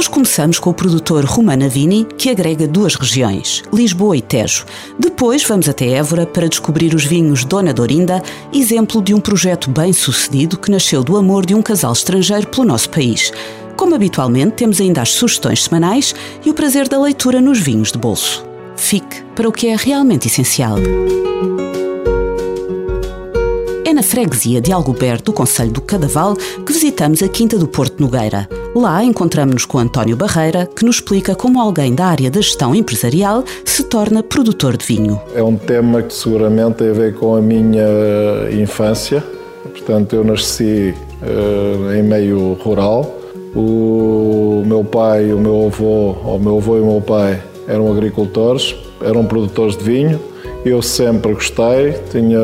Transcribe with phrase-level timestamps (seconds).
[0.00, 4.64] Hoje começamos com o produtor Romana Vini, que agrega duas regiões, Lisboa e Tejo.
[4.98, 9.92] Depois vamos até Évora para descobrir os vinhos Dona Dorinda, exemplo de um projeto bem
[9.92, 13.30] sucedido que nasceu do amor de um casal estrangeiro pelo nosso país.
[13.76, 17.98] Como habitualmente, temos ainda as sugestões semanais e o prazer da leitura nos vinhos de
[17.98, 18.42] bolso.
[18.76, 20.78] Fique para o que é realmente essencial.
[23.84, 28.00] É na freguesia de Algoberto, do Conselho do Cadaval, que visitamos a Quinta do Porto
[28.00, 28.48] Nogueira.
[28.74, 33.42] Lá encontramos-nos com António Barreira, que nos explica como alguém da área da gestão empresarial
[33.64, 35.20] se torna produtor de vinho.
[35.34, 37.84] É um tema que seguramente tem a ver com a minha
[38.52, 39.24] infância.
[39.64, 43.12] Portanto, eu nasci uh, em meio rural.
[43.56, 48.76] O meu pai, o meu avô, o meu avô e o meu pai eram agricultores,
[49.02, 50.29] eram produtores de vinho
[50.64, 52.38] eu sempre gostei, tinha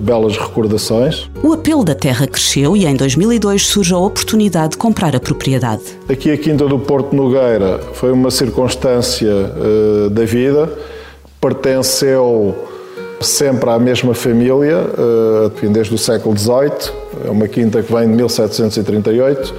[0.00, 1.30] belas recordações.
[1.42, 5.82] O apelo da terra cresceu e em 2002 surge a oportunidade de comprar a propriedade.
[6.08, 10.70] Aqui a Quinta do Porto Nogueira foi uma circunstância uh, da vida,
[11.40, 12.54] pertenceu
[13.20, 16.92] sempre à mesma família, uh, desde o século XVIII,
[17.24, 19.54] é uma quinta que vem de 1738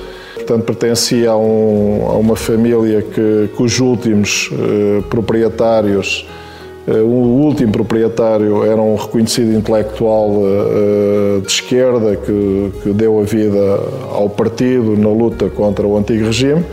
[0.45, 6.44] portanto pertencia a, um, a uma família que, cujos últimos uh, proprietários eh,
[6.87, 13.23] o último proprietário era um reconhecido intelectual eh, eh, de esquerda que, que deu a
[13.23, 13.79] vida
[14.11, 16.63] ao partido na luta contra o antigo regime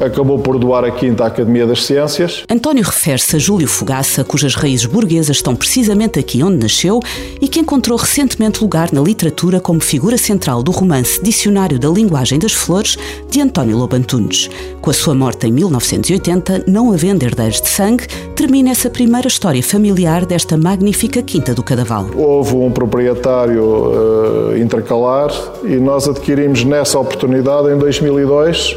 [0.00, 2.44] acabou por doar a quinta à Academia das Ciências.
[2.50, 7.00] António refere-se a Júlio Fogaça, cujas raízes burguesas estão precisamente aqui onde nasceu
[7.40, 12.38] e que encontrou recentemente lugar na literatura como figura central do romance Dicionário da Linguagem
[12.38, 12.96] das Flores,
[13.30, 14.50] de António Lobantunes.
[14.80, 19.62] Com a sua morte em 1980, não havendo herdeiros de sangue, termina essa primeira história
[19.62, 22.06] familiar desta magnífica Quinta do Cadaval.
[22.16, 25.30] Houve um proprietário uh, intercalar
[25.64, 28.76] e nós adquirimos nessa oportunidade em 2002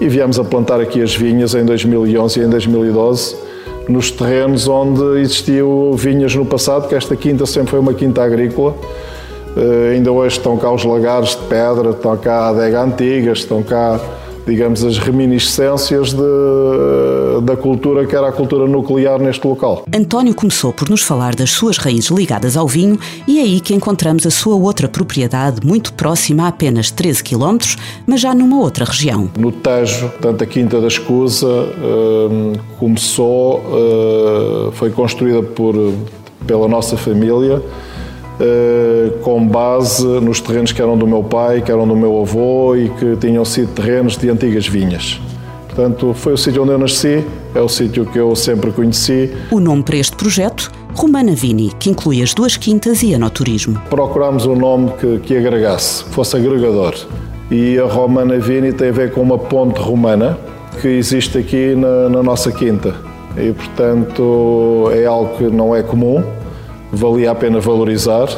[0.00, 3.36] e viemos a plantar aqui as vinhas em 2011 e em 2012
[3.88, 8.74] nos terrenos onde existiam vinhas no passado, que esta quinta sempre foi uma quinta agrícola.
[9.56, 13.62] Uh, ainda hoje estão cá os lagares de pedra, estão cá a adega antigas, estão
[13.62, 13.98] cá
[14.46, 19.84] digamos, as reminiscências de, da cultura que era a cultura nuclear neste local.
[19.94, 23.74] António começou por nos falar das suas raízes ligadas ao vinho e é aí que
[23.74, 27.58] encontramos a sua outra propriedade, muito próxima a apenas 13 km,
[28.06, 29.28] mas já numa outra região.
[29.36, 35.74] No Tejo, portanto, a Quinta da Escusa hum, começou, hum, foi construída por,
[36.46, 37.95] pela nossa família eh,
[39.22, 42.88] com base nos terrenos que eram do meu pai, que eram do meu avô e
[42.90, 45.20] que tinham sido terrenos de antigas vinhas.
[45.66, 47.24] Portanto, foi o sítio onde eu nasci,
[47.54, 49.30] é o sítio que eu sempre conheci.
[49.50, 50.72] O nome para este projeto?
[50.94, 53.78] Romana Vini, que inclui as duas quintas e enoturismo.
[53.90, 56.94] Procurámos um nome que, que agregasse, que fosse agregador.
[57.50, 60.38] E a Romana Vini tem a ver com uma ponte romana
[60.80, 62.94] que existe aqui na, na nossa quinta.
[63.36, 66.24] E, portanto, é algo que não é comum
[66.92, 68.28] valia a pena valorizar.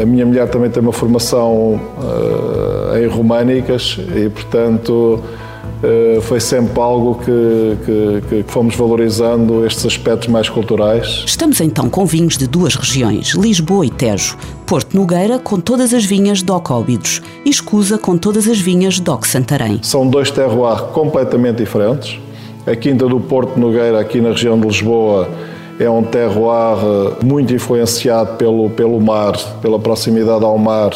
[0.00, 5.22] A minha mulher também tem uma formação ah, em românicas e, portanto,
[5.84, 11.22] ah, foi sempre algo que, que, que, fomos valorizando estes aspectos mais culturais.
[11.26, 14.36] Estamos então com vinhos de duas regiões, Lisboa e Tejo.
[14.66, 19.10] Porto Nogueira com todas as vinhas de Óbidos e Escusa com todas as vinhas de
[19.28, 19.78] Santarém.
[19.82, 22.18] São dois terroirs completamente diferentes.
[22.66, 25.28] A Quinta do Porto Nogueira, aqui na região de Lisboa,
[25.78, 30.92] é um terroir eh, muito influenciado pelo, pelo mar, pela proximidade ao mar,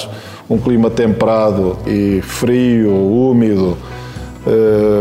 [0.49, 3.77] um clima temperado e frio, úmido,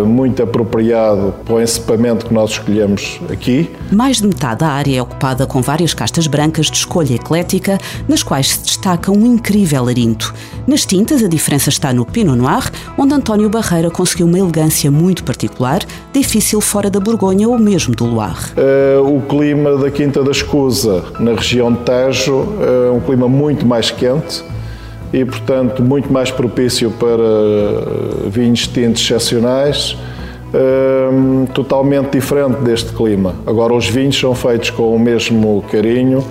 [0.05, 3.69] muito apropriado para o encepamento que nós escolhemos aqui.
[3.91, 7.77] Mais de metade da área é ocupada com várias castas brancas de escolha eclética,
[8.07, 10.33] nas quais se destaca um incrível larinto.
[10.65, 15.23] Nas tintas, a diferença está no Pinot Noir, onde António Barreira conseguiu uma elegância muito
[15.23, 15.81] particular,
[16.13, 18.37] difícil fora da Borgonha ou mesmo do Loire.
[18.57, 23.65] Uh, o clima da Quinta da Escusa, na região de Tejo, é um clima muito
[23.65, 24.43] mais quente
[25.13, 29.97] e, portanto, muito mais propício para eh, vinhos tintos excepcionais,
[30.53, 33.35] um, eh, totalmente diferente deste clima.
[33.45, 36.23] Agora, os vinhos são feitos com o mesmo carinho,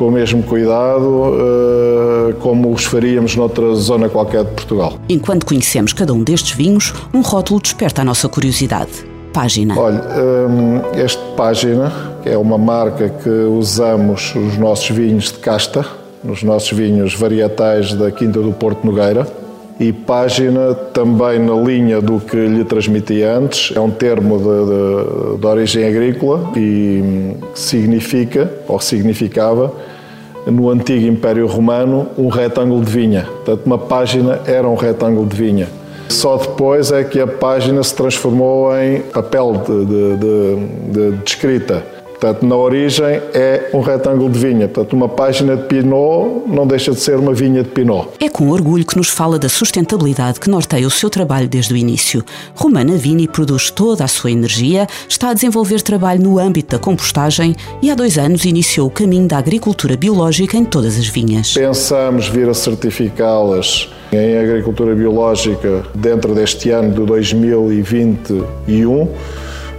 [0.00, 4.94] com o mesmo cuidado, uh, como os faríamos noutra zona qualquer de Portugal.
[5.10, 8.90] Enquanto conhecemos cada um destes vinhos, um rótulo desperta a nossa curiosidade.
[9.30, 9.78] Página.
[9.78, 10.02] Olha,
[10.48, 11.92] hum, este Página
[12.24, 15.84] é uma marca que usamos nos nossos vinhos de casta,
[16.22, 19.26] nos nossos vinhos varietais da Quinta do Porto Nogueira.
[19.78, 25.40] E página também na linha do que lhe transmiti antes, é um termo de, de,
[25.40, 29.72] de origem agrícola e hum, significa, ou significava,
[30.46, 33.22] no antigo Império Romano, um retângulo de vinha.
[33.22, 35.68] Portanto, uma página era um retângulo de vinha.
[36.10, 41.99] Só depois é que a página se transformou em papel de, de, de, de escrita.
[42.20, 44.68] Portanto, na origem é um retângulo de vinha.
[44.68, 48.10] Portanto, uma página de Pinot não deixa de ser uma vinha de Pinot.
[48.20, 51.76] É com orgulho que nos fala da sustentabilidade que norteia o seu trabalho desde o
[51.78, 52.22] início.
[52.54, 57.56] Romana Vini produz toda a sua energia, está a desenvolver trabalho no âmbito da compostagem
[57.80, 61.54] e há dois anos iniciou o caminho da agricultura biológica em todas as vinhas.
[61.54, 69.08] Pensamos vir a certificá-las em agricultura biológica dentro deste ano de 2021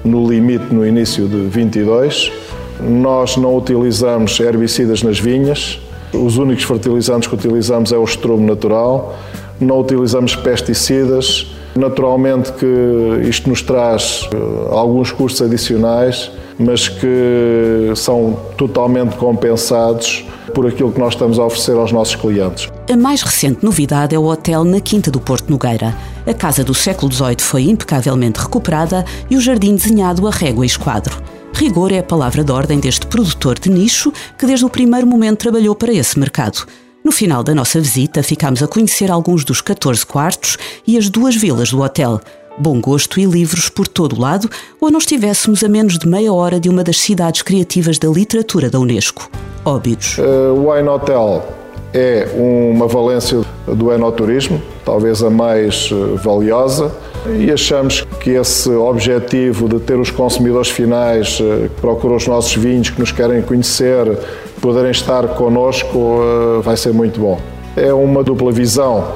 [0.04, 2.32] no limite no início de 22.
[2.80, 5.80] Nós não utilizamos herbicidas nas vinhas,
[6.14, 9.18] os únicos fertilizantes que utilizamos é o estrumo natural,
[9.60, 11.48] não utilizamos pesticidas.
[11.76, 14.38] Naturalmente que isto nos traz eh,
[14.72, 21.76] alguns custos adicionais, mas que são totalmente compensados por aquilo que nós estamos a oferecer
[21.78, 22.70] aos nossos clientes.
[22.92, 25.96] A mais recente novidade é o hotel na Quinta do Porto Nogueira.
[26.28, 30.68] A casa do século XVIII foi impecavelmente recuperada e o jardim desenhado a régua e
[30.68, 31.22] esquadro.
[31.54, 35.40] Rigor é a palavra de ordem deste produtor de nicho que desde o primeiro momento
[35.40, 36.66] trabalhou para esse mercado.
[37.04, 41.36] No final da nossa visita, ficámos a conhecer alguns dos 14 quartos e as duas
[41.36, 42.22] vilas do hotel.
[42.60, 44.48] Bom gosto e livros por todo o lado,
[44.80, 48.70] ou não estivéssemos a menos de meia hora de uma das cidades criativas da literatura
[48.70, 49.32] da Unesco.
[49.66, 50.20] Óbidos.
[50.20, 51.44] Uh, o Wine Hotel
[51.92, 56.92] é uma valência do enoturismo, talvez a mais eh, valiosa,
[57.28, 62.56] e achamos que esse objetivo de ter os consumidores finais eh, que procuram os nossos
[62.56, 64.18] vinhos, que nos querem conhecer,
[64.60, 67.40] poderem estar connosco, eh, vai ser muito bom.
[67.76, 69.08] É uma dupla visão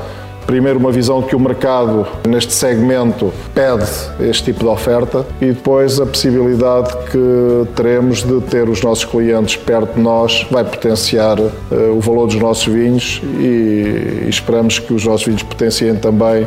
[0.46, 6.00] Primeiro, uma visão que o mercado neste segmento pede este tipo de oferta e depois
[6.00, 11.52] a possibilidade que teremos de ter os nossos clientes perto de nós vai potenciar uh,
[11.92, 16.46] o valor dos nossos vinhos e, e esperamos que os nossos vinhos potenciem também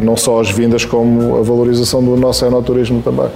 [0.00, 3.30] não só as vindas como a valorização do nosso enoturismo também.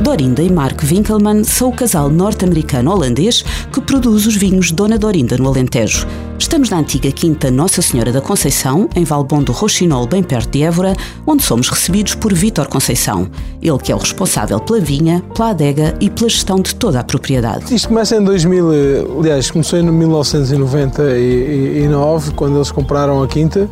[0.00, 5.46] Dorinda e Mark Winkelmann são o casal norte-americano-holandês que produz os vinhos Dona Dorinda no
[5.46, 6.06] Alentejo.
[6.38, 10.62] Estamos na antiga Quinta Nossa Senhora da Conceição, em Valbom do Roxinol, bem perto de
[10.62, 10.94] Évora,
[11.26, 13.28] onde somos recebidos por Vítor Conceição.
[13.60, 17.04] Ele que é o responsável pela vinha, pela adega e pela gestão de toda a
[17.04, 17.74] propriedade.
[17.74, 23.68] Isto começa em 2000, aliás, começou em 1999, quando eles compraram a Quinta.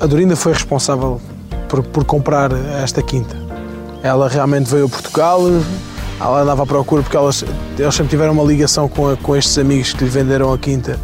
[0.00, 1.20] A Dorinda foi responsável
[1.68, 2.50] por, por comprar
[2.82, 3.36] esta Quinta.
[4.02, 5.40] Ela realmente veio a Portugal,
[6.20, 7.44] ela andava à procura porque elas,
[7.78, 10.98] eles sempre tiveram uma ligação com, a, com estes amigos que lhe venderam a Quinta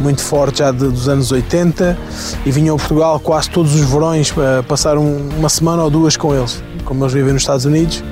[0.00, 1.96] muito forte já de, dos anos 80
[2.44, 6.16] e vinham a Portugal quase todos os verões para passar um, uma semana ou duas
[6.16, 8.02] com eles, como eles vivem nos Estados Unidos.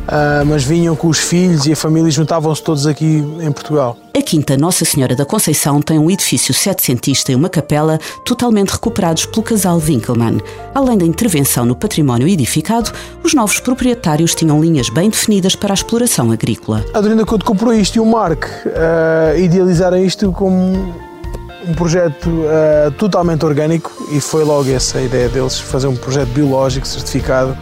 [0.00, 3.96] Uh, mas vinham com os filhos e a família juntavam-se todos aqui em Portugal.
[4.16, 9.26] A Quinta Nossa Senhora da Conceição tem um edifício setecentista e uma capela totalmente recuperados
[9.26, 10.40] pelo casal Winkelmann.
[10.74, 12.90] Além da intervenção no património edificado,
[13.22, 16.84] os novos proprietários tinham linhas bem definidas para a exploração agrícola.
[16.92, 20.92] A Dorina Couto comprou isto e o Mark uh, idealizaram isto como
[21.66, 26.28] um projeto uh, totalmente orgânico e foi logo essa a ideia deles, fazer um projeto
[26.30, 27.56] biológico certificado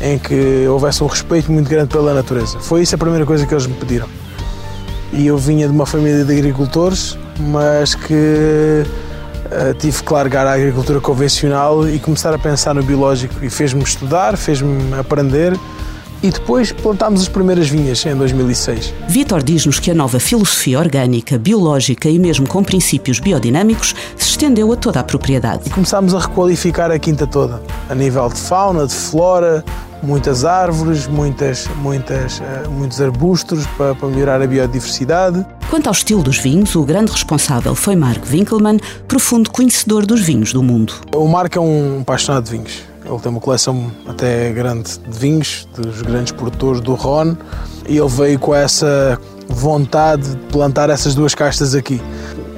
[0.00, 2.58] em que houvesse um respeito muito grande pela natureza.
[2.60, 4.06] Foi isso a primeira coisa que eles me pediram.
[5.12, 10.54] E eu vinha de uma família de agricultores, mas que uh, tive que largar a
[10.54, 13.44] agricultura convencional e começar a pensar no biológico.
[13.44, 15.56] E fez-me estudar, fez-me aprender
[16.24, 18.94] e depois plantámos as primeiras vinhas em 2006.
[19.08, 24.72] Vitor diz-nos que a nova filosofia orgânica, biológica e mesmo com princípios biodinâmicos se estendeu
[24.72, 25.64] a toda a propriedade.
[25.66, 29.62] E começámos a requalificar a quinta toda, a nível de fauna, de flora,
[30.02, 35.44] muitas árvores, muitas, muitas, uh, muitos arbustos para, para, melhorar a biodiversidade.
[35.68, 40.54] Quanto ao estilo dos vinhos, o grande responsável foi Mark Winkelmann, profundo conhecedor dos vinhos
[40.54, 40.94] do mundo.
[41.14, 42.93] O Mark é um apaixonado de vinhos.
[43.04, 47.36] Ele tem uma coleção até grande de vinhos, dos grandes produtores do Rhône,
[47.86, 49.18] e ele veio com essa
[49.48, 52.00] vontade de plantar essas duas castas aqui.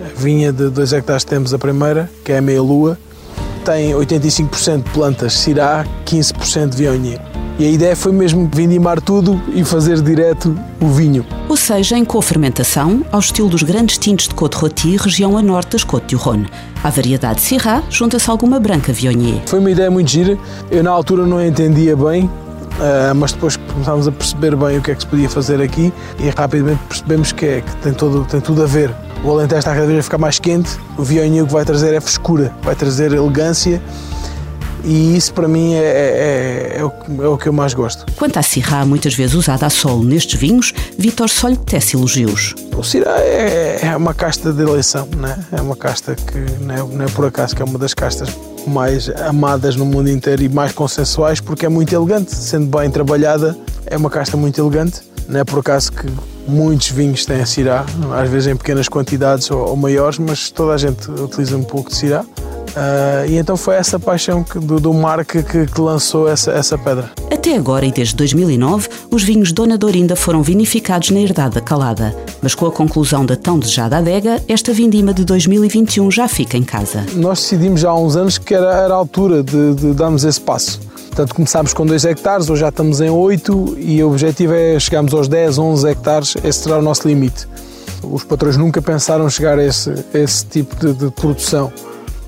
[0.04, 2.96] A vinha de 2 hectares temos a primeira, que é a meia-lua,
[3.64, 7.35] tem 85% de plantas Syrah, 15% de Viognier.
[7.58, 11.24] E a ideia foi mesmo vindimar tudo e fazer direto o vinho.
[11.48, 15.82] Ou seja, em co-fermentação, ao estilo dos grandes tintos de Côte-Rôti, região a norte das
[15.82, 16.46] Côte-du-Rhône.
[16.84, 19.40] À variedade Syrah, junta-se alguma branca Viognier.
[19.46, 20.36] Foi uma ideia muito gira.
[20.70, 22.30] Eu na altura não entendia bem,
[22.76, 25.90] Uh, mas depois começámos a perceber bem o que é que se podia fazer aqui
[26.18, 28.94] e rapidamente percebemos que, é, que tem, todo, tem tudo a ver.
[29.24, 32.00] O Alentejo está cada vez a ficar mais quente, o Viognier que vai trazer é
[32.02, 33.80] frescura, vai trazer elegância
[34.86, 38.06] e isso para mim é, é, é, é, o, é, que eu mais gosto.
[38.14, 42.54] Quanto à Syrah, muitas vezes usada a solo nestes vinhos, Vitor só lhe tece elogios.
[42.76, 45.44] O Syrah é, é, uma casta de eleição, né?
[45.50, 48.28] é uma casta que não é, não é por acaso que é uma das castas
[48.64, 53.56] mais amadas no mundo inteiro e mais consensuais porque é muito elegante, sendo bem trabalhada,
[53.86, 55.00] é uma casta muito elegante.
[55.28, 56.06] Não é por acaso que
[56.46, 57.84] muitos vinhos têm a Syrah,
[58.16, 61.90] às vezes em pequenas quantidades ou, ou maiores, mas toda a gente utiliza um pouco
[61.90, 62.24] de Syrah.
[62.76, 66.76] Uh, e então foi essa paixão que, do, do Marco que, que, lançou essa, essa
[66.76, 67.10] pedra.
[67.32, 72.14] Até agora e desde 2009, os vinhos Dona Dorinda foram vinificados na Herdade da Calada.
[72.42, 76.62] Mas com a conclusão da tão desejada adega, esta vindima de 2021 já fica em
[76.62, 77.06] casa.
[77.14, 80.40] Nós decidimos já há uns anos que era, era a altura de, de darmos esse
[80.40, 80.78] passo.
[81.06, 85.14] Portanto, começámos com 2 hectares, hoje já estamos em 8 e o objetivo é chegarmos
[85.14, 87.48] aos 10, 11 hectares, esse será o nosso limite.
[88.02, 91.72] Os patrões nunca pensaram chegar a esse, a esse tipo de, de produção.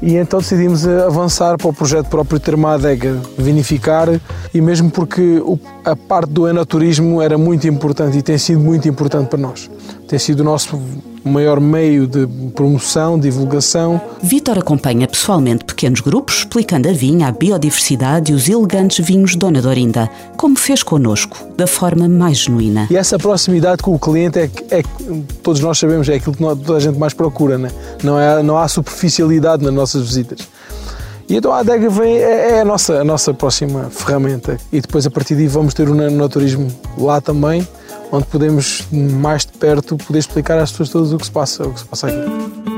[0.00, 4.08] E então decidimos avançar para o projeto próprio ter uma adega, vinificar,
[4.54, 5.42] e mesmo porque
[5.84, 9.68] a parte do enoturismo era muito importante e tem sido muito importante para nós.
[10.06, 10.80] Tem sido o nosso
[11.24, 14.00] o maior meio de promoção, divulgação.
[14.22, 19.60] Vítor acompanha pessoalmente pequenos grupos explicando a vinha, a biodiversidade e os elegantes vinhos Dona
[19.60, 22.86] Dorinda, como fez connosco, da forma mais genuína.
[22.90, 24.82] E essa proximidade com o cliente é, é
[25.42, 27.70] todos nós sabemos, é aquilo que toda a gente mais procura, né?
[28.02, 30.48] não, é, não há superficialidade nas nossas visitas.
[31.28, 34.56] E então a adega vem, é, é, a, nossa, a nossa próxima ferramenta.
[34.72, 37.66] E depois a partir daí vamos ter o naturismo lá também,
[38.10, 41.72] onde podemos mais de perto poder explicar às pessoas todas o que se passa, o
[41.72, 42.68] que se passa aqui.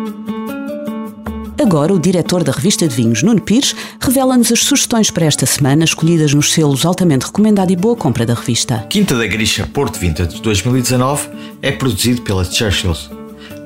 [1.61, 5.85] Agora, o diretor da revista de vinhos, Nuno Pires, revela-nos as sugestões para esta semana,
[5.85, 8.87] escolhidas nos selos altamente recomendado e boa compra da revista.
[8.89, 11.29] Quinta da Grisha Porto Vintage 2019
[11.61, 13.11] é produzido pela Churchills.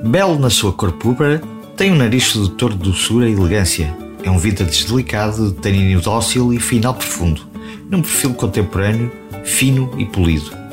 [0.03, 1.41] Belo na sua cor púrpura,
[1.77, 3.95] tem um nariz sedutor de doçura e elegância.
[4.23, 7.47] É um vintage delicado, de tanino dócil e final profundo,
[7.89, 9.09] num perfil contemporâneo,
[9.45, 10.64] fino e polido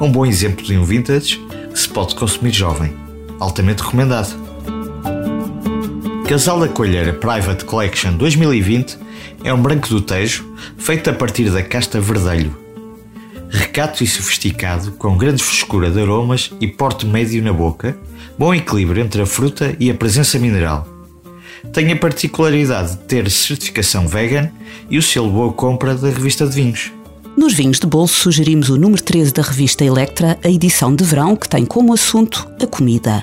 [0.00, 1.38] um bom exemplo de um vintage
[1.72, 2.94] que se pode consumir jovem.
[3.40, 4.32] Altamente recomendado.
[6.28, 8.98] Casal da Colheira Private Collection 2020
[9.42, 10.44] é um branco do Tejo
[10.76, 12.56] feito a partir da casta verdelho.
[13.50, 17.96] Recato e sofisticado, com grande frescura de aromas e porte médio na boca,
[18.38, 20.86] bom equilíbrio entre a fruta e a presença mineral.
[21.72, 24.50] Tem a particularidade de ter certificação vegan
[24.88, 26.92] e o selo Boa Compra da revista de vinhos.
[27.38, 31.36] Nos vinhos de bolso sugerimos o número 13 da revista Electra, a edição de verão
[31.36, 33.22] que tem como assunto a comida.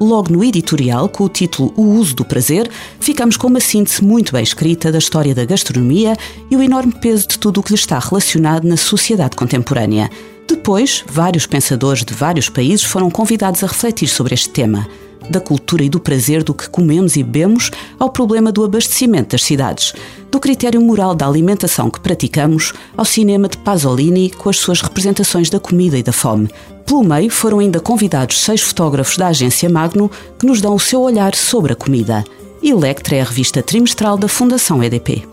[0.00, 2.70] Logo no editorial, com o título O Uso do Prazer,
[3.00, 6.16] ficamos com uma síntese muito bem escrita da história da gastronomia
[6.48, 10.08] e o enorme peso de tudo o que lhe está relacionado na sociedade contemporânea.
[10.48, 14.88] Depois, vários pensadores de vários países foram convidados a refletir sobre este tema
[15.30, 19.42] da cultura e do prazer do que comemos e bebemos ao problema do abastecimento das
[19.42, 19.92] cidades,
[20.30, 25.50] do critério moral da alimentação que praticamos ao cinema de Pasolini com as suas representações
[25.50, 26.48] da comida e da fome.
[26.84, 31.00] Pelo meio foram ainda convidados seis fotógrafos da agência Magno que nos dão o seu
[31.00, 32.24] olhar sobre a comida.
[32.62, 35.26] Electra é a revista trimestral da Fundação EDP.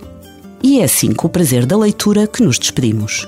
[0.62, 3.28] E é assim com o prazer da leitura que nos despedimos.